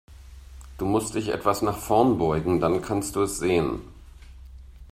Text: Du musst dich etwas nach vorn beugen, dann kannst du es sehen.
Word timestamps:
Du 0.79 0.85
musst 0.87 1.13
dich 1.13 1.29
etwas 1.29 1.61
nach 1.61 1.77
vorn 1.77 2.17
beugen, 2.17 2.59
dann 2.59 2.81
kannst 2.81 3.15
du 3.15 3.21
es 3.21 3.37
sehen. 3.37 3.81